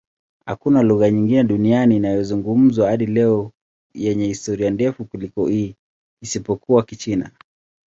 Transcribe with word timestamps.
Hakuna 0.45 0.81
lugha 0.81 1.09
nyingine 1.11 1.43
duniani 1.43 1.95
inayozungumzwa 1.95 2.89
hadi 2.89 3.05
leo 3.05 3.51
yenye 3.93 4.25
historia 4.25 4.69
ndefu 4.69 5.05
kuliko 5.05 5.47
hii, 5.47 5.75
isipokuwa 6.21 6.83
Kichina. 6.83 7.31